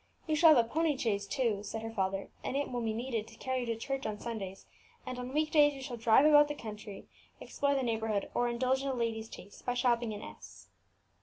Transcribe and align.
"You 0.25 0.35
shall 0.35 0.55
have 0.55 0.65
a 0.65 0.67
pony 0.67 0.97
chaise, 0.97 1.27
too," 1.27 1.61
said 1.61 1.83
her 1.83 1.91
father; 1.93 2.31
"it 2.43 2.71
will 2.71 2.81
be 2.81 2.91
needed 2.91 3.27
to 3.27 3.35
carry 3.35 3.59
you 3.59 3.65
to 3.67 3.75
church 3.75 4.07
on 4.07 4.17
Sundays, 4.19 4.65
and 5.05 5.19
on 5.19 5.31
week 5.31 5.51
days 5.51 5.75
you 5.75 5.81
shall 5.83 5.95
drive 5.95 6.25
about 6.25 6.47
the 6.47 6.55
country, 6.55 7.05
explore 7.39 7.75
the 7.75 7.83
neighbourhood, 7.83 8.31
or 8.33 8.49
indulge 8.49 8.81
a 8.81 8.93
lady's 8.95 9.29
taste 9.29 9.63
by 9.63 9.75
shopping 9.75 10.11
in 10.11 10.23
S 10.23 10.69